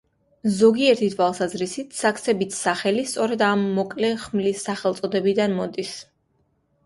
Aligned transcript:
ზოგიერთი 0.59 1.09
თვალსაზრისით, 1.15 1.91
„საქსების“ 1.97 2.55
სახელი 2.67 3.03
სწორედ 3.11 3.43
ამ 3.49 3.65
მოკლე 3.79 4.09
ხმლის 4.23 4.65
სახელწოდებიდან 4.69 5.55
მოდის. 5.61 5.93